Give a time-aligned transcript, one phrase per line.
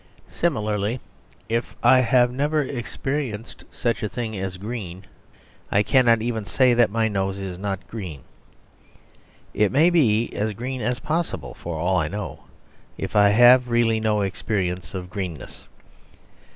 [0.31, 0.99] Similarly,
[1.47, 5.05] if I have never experienced such a thing as green
[5.71, 8.21] I cannot even say that my nose is not green.
[9.53, 12.45] It may be as green as possible for all I know,
[12.97, 15.67] if I have really no experience of greenness.